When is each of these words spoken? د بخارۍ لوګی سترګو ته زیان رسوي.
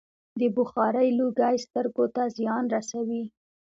د 0.39 0.41
بخارۍ 0.55 1.09
لوګی 1.19 1.55
سترګو 1.65 2.05
ته 2.15 2.23
زیان 2.37 2.63
رسوي. 2.75 3.23